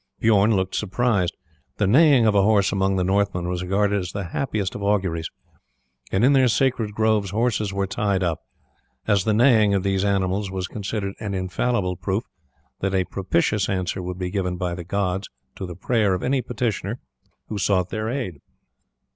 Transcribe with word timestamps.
Bijorn 0.19 0.55
looked 0.55 0.73
surprised. 0.73 1.37
The 1.77 1.85
neighing 1.85 2.25
of 2.25 2.33
a 2.33 2.41
horse 2.41 2.71
among 2.71 2.95
the 2.95 3.03
Northmen 3.03 3.47
was 3.47 3.61
regarded 3.61 3.99
as 3.99 4.13
the 4.13 4.23
happiest 4.29 4.73
of 4.73 4.81
auguries, 4.81 5.29
and 6.11 6.25
in 6.25 6.33
their 6.33 6.47
sacred 6.47 6.95
groves 6.95 7.29
horses 7.29 7.71
were 7.71 7.85
tied 7.85 8.23
up, 8.23 8.39
as 9.05 9.25
the 9.25 9.33
neighing 9.35 9.75
of 9.75 9.83
these 9.83 10.03
animals 10.03 10.49
was 10.49 10.67
considered 10.67 11.13
an 11.19 11.35
infallible 11.35 11.97
proof 11.97 12.23
that 12.79 12.95
a 12.95 13.03
propitious 13.05 13.69
answer 13.69 14.01
would 14.01 14.17
be 14.17 14.31
given 14.31 14.57
by 14.57 14.73
the 14.73 14.83
gods 14.83 15.29
to 15.55 15.67
the 15.67 15.75
prayer 15.75 16.15
of 16.15 16.23
any 16.23 16.41
petitioner 16.41 16.99
who 17.49 17.59
sought 17.59 17.89
their 17.91 18.09
aid. 18.09 18.39